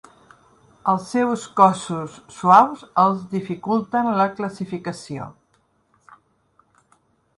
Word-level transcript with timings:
Els 0.93 1.03
seus 1.15 1.43
cossos 1.59 2.15
suaus 2.37 2.81
els 3.03 3.21
dificulten 3.35 4.11
la 4.21 4.27
classificació. 4.41 5.31